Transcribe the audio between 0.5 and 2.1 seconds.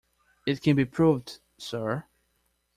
can be proved, sir.